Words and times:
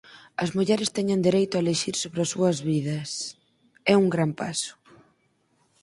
As 0.43 0.49
mulleres 0.55 0.93
teñen 0.97 1.25
dereito 1.27 1.53
a 1.55 1.61
elixir 1.63 1.95
sobre 1.99 2.19
as 2.23 2.31
súas 2.33 2.57
vidas... 2.69 3.09
é 3.91 3.93
un 4.03 4.07
gran 4.13 4.31
paso". 4.41 4.73